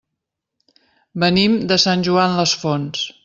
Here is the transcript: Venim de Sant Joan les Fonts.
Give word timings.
Venim 1.25 1.59
de 1.73 1.79
Sant 1.85 2.07
Joan 2.09 2.35
les 2.43 2.57
Fonts. 2.65 3.05